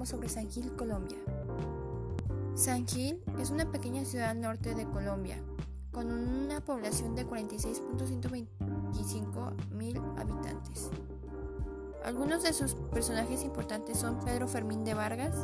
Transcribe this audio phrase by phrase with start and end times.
[0.00, 1.18] hablaremos sobre San Gil, Colombia.
[2.54, 5.36] San Gil es una pequeña ciudad norte de Colombia,
[5.92, 10.90] con una población de 46.125 mil habitantes.
[12.04, 15.36] Algunos de sus personajes importantes son Pedro Fermín de Vargas,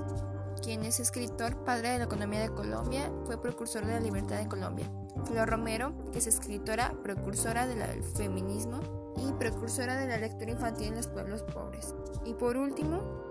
[0.62, 4.48] quien es escritor, padre de la economía de Colombia, fue precursor de la libertad de
[4.48, 4.90] Colombia.
[5.26, 8.80] Flor Romero, que es escritora, precursora del feminismo
[9.16, 11.94] y precursora de la lectura infantil en los pueblos pobres.
[12.24, 13.25] Y por último,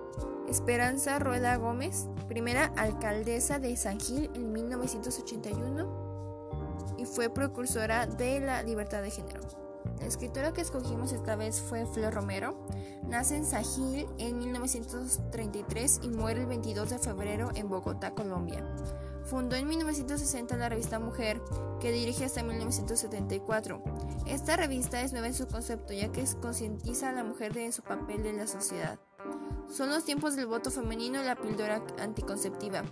[0.48, 6.06] Esperanza Rueda Gómez, primera alcaldesa de San Gil en 1981
[6.98, 9.42] y fue precursora de la libertad de género.
[10.00, 12.68] La escritora que escogimos esta vez fue Flor Romero.
[13.08, 18.66] Nace en Gil en 1933 y muere el 22 de febrero en Bogotá, Colombia.
[19.26, 21.42] Fundó en 1960 la revista Mujer,
[21.80, 23.82] que dirige hasta 1974.
[24.28, 27.82] Esta revista es nueva en su concepto, ya que concientiza a la mujer de su
[27.82, 29.00] papel en la sociedad.
[29.72, 32.84] Son los tiempos del voto femenino y la píldora anticonceptiva.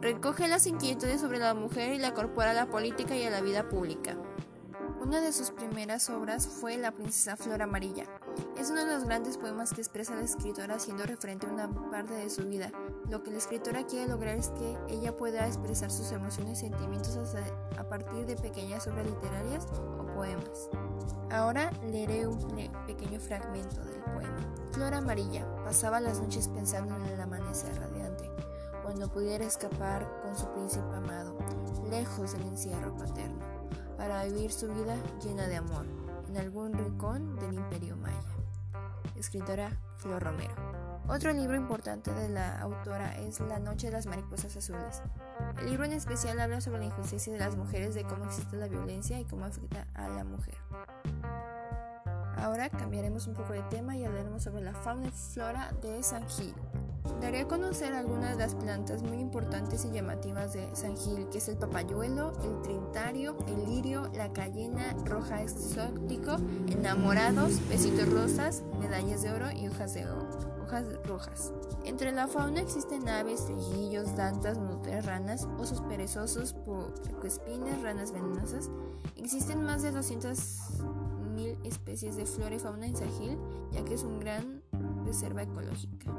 [0.00, 3.40] Recoge las inquietudes sobre la mujer y la incorpora a la política y a la
[3.40, 4.16] vida pública.
[5.06, 8.06] Una de sus primeras obras fue La princesa Flor Amarilla.
[8.58, 12.14] Es uno de los grandes poemas que expresa la escritora siendo referente a una parte
[12.14, 12.72] de su vida.
[13.08, 17.16] Lo que la escritora quiere lograr es que ella pueda expresar sus emociones y sentimientos
[17.78, 20.70] a partir de pequeñas obras literarias o poemas.
[21.30, 22.40] Ahora leeré un
[22.88, 24.54] pequeño fragmento del poema.
[24.72, 28.28] Flor amarilla pasaba las noches pensando en el amanecer radiante,
[28.82, 31.38] cuando pudiera escapar con su príncipe amado,
[31.90, 33.55] lejos del encierro paterno,
[33.96, 35.86] para vivir su vida llena de amor
[36.28, 38.16] en algún rincón del imperio maya.
[39.16, 40.54] Escritora Flor Romero.
[41.08, 45.02] Otro libro importante de la autora es La Noche de las Mariposas Azules.
[45.58, 48.66] El libro en especial habla sobre la injusticia de las mujeres, de cómo existe la
[48.66, 50.56] violencia y cómo afecta a la mujer.
[52.36, 56.28] Ahora cambiaremos un poco de tema y hablaremos sobre la fauna y flora de San
[56.28, 56.54] Gil.
[57.20, 61.38] Daré a conocer algunas de las plantas muy importantes y llamativas de San Gil, que
[61.38, 66.36] es el papayuelo, el trintario, el lirio, la cayena, roja exótico,
[66.68, 70.46] enamorados, besitos rosas, medallas de oro y hojas de hojas
[71.06, 71.52] rojas.
[71.84, 78.70] Entre la fauna existen aves, trillillos, dantas, nutrias, ranas, osos perezosos, puercoespines, ranas venenosas.
[79.16, 83.38] Existen más de 200.000 especies de flora y fauna en Sahil,
[83.70, 84.62] ya que es una gran
[85.04, 86.12] reserva ecológica.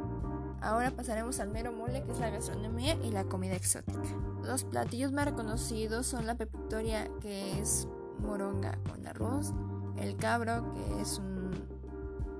[0.61, 3.99] Ahora pasaremos al mero mole, que es la gastronomía y la comida exótica.
[4.43, 7.87] Los platillos más reconocidos son la pepitoria, que es
[8.19, 9.53] moronga con arroz,
[9.97, 11.51] el cabro, que es un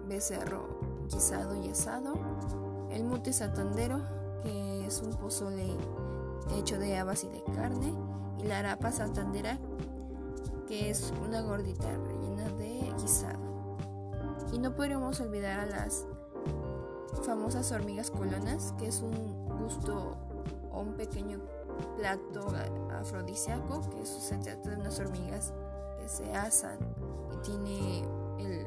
[0.07, 0.79] becerro
[1.09, 2.13] guisado y asado,
[2.91, 4.01] el mute santandero,
[4.41, 5.67] que es un pozole
[6.57, 7.93] hecho de habas y de carne,
[8.39, 9.59] y la arapa santandera,
[10.67, 13.77] que es una gordita rellena de guisado.
[14.51, 16.05] Y no podríamos olvidar a las
[17.27, 20.15] famosas hormigas colonas, que es un gusto
[20.71, 21.39] o un pequeño
[21.97, 22.47] plato
[22.89, 25.53] afrodisíaco, que se trata de unas hormigas
[25.99, 26.79] que se asan
[27.33, 27.99] y tiene
[28.39, 28.65] el,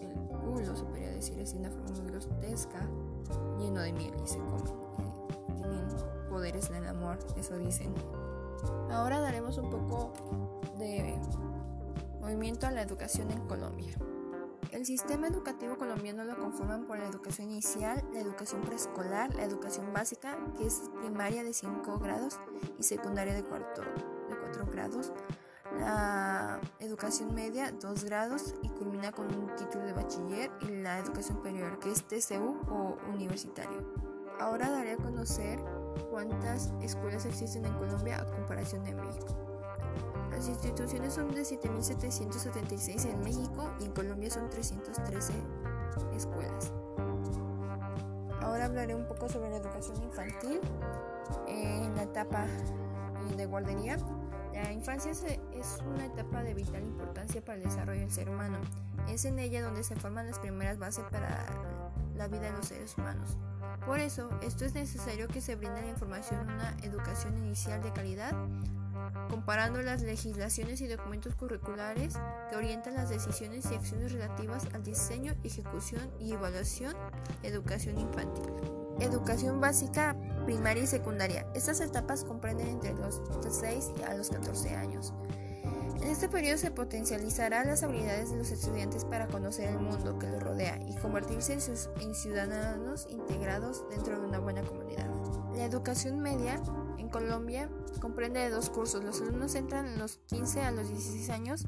[0.00, 2.80] el culo, se podría decir así, una forma muy grotesca,
[3.58, 5.54] lleno de miel y se comen.
[5.54, 5.86] tienen
[6.30, 7.94] poderes en el amor, eso dicen.
[8.90, 10.12] Ahora daremos un poco
[10.78, 11.14] de
[12.22, 13.94] movimiento a la educación en Colombia.
[14.84, 19.90] El sistema educativo colombiano lo conforman por la educación inicial, la educación preescolar, la educación
[19.94, 22.38] básica, que es primaria de 5 grados
[22.78, 23.82] y secundaria de 4,
[24.28, 25.10] de 4 grados,
[25.78, 31.38] la educación media 2 grados y culmina con un título de bachiller y la educación
[31.38, 33.90] superior, que es TCU o universitario.
[34.38, 35.60] Ahora daré a conocer
[36.10, 39.53] cuántas escuelas existen en Colombia a comparación de México.
[40.34, 45.32] Las instituciones son de 7.776 en México y en Colombia son 313
[46.16, 46.72] escuelas.
[48.42, 50.60] Ahora hablaré un poco sobre la educación infantil
[51.46, 52.46] en la etapa
[53.36, 53.96] de guardería.
[54.52, 58.58] La infancia es una etapa de vital importancia para el desarrollo del ser humano.
[59.08, 61.46] Es en ella donde se forman las primeras bases para
[62.16, 63.38] la vida de los seres humanos.
[63.86, 68.32] Por eso, esto es necesario que se brinde la información una educación inicial de calidad
[69.28, 72.14] comparando las legislaciones y documentos curriculares
[72.50, 76.94] que orientan las decisiones y acciones relativas al diseño, ejecución y evaluación
[77.42, 78.44] educación infantil.
[79.00, 81.46] Educación básica, primaria y secundaria.
[81.54, 85.12] Estas etapas comprenden entre los 6 y a los 14 años.
[85.96, 90.28] En este periodo se potencializarán las habilidades de los estudiantes para conocer el mundo que
[90.28, 95.08] los rodea y convertirse en ciudadanos integrados dentro de una buena comunidad.
[95.54, 96.60] La educación media
[96.98, 97.68] en Colombia
[98.00, 99.04] comprende de dos cursos.
[99.04, 101.66] Los alumnos entran en los 15 a los 16 años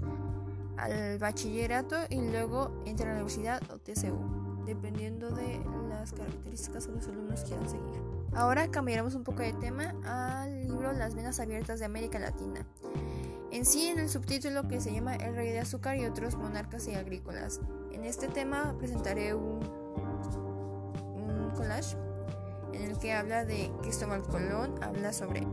[0.76, 6.87] al bachillerato y luego entran a la universidad o TCU, dependiendo de la las características
[6.87, 8.00] que los alumnos quieran seguir.
[8.34, 12.67] Ahora cambiaremos un poco de tema al libro Las venas abiertas de América Latina.
[13.56, 16.87] En sí, en el subtítulo que se llama El rey de azúcar y otros monarcas
[16.88, 17.62] y agrícolas.
[17.91, 19.61] En este tema presentaré un,
[21.56, 21.97] collage
[22.75, 25.47] en el que habla de Cristóbal Colón, habla sobre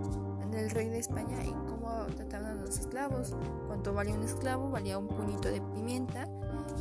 [0.52, 3.38] el rey de España y cómo trataban a los esclavos.
[3.68, 6.28] Cuánto valía un esclavo, valía un puñito de pimienta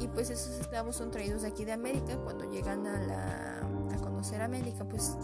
[0.01, 2.17] y pues esos esclavos son traídos de aquí de América.
[2.17, 3.61] Cuando llegan a,
[4.01, 5.17] conocer América, pues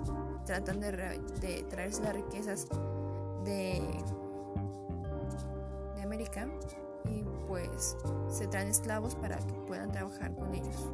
[0.46, 2.68] tratan de traerse las riquezas
[3.44, 3.82] de,
[7.08, 7.96] y pues
[8.28, 10.88] se traen esclavos para que puedan trabajar con ellos.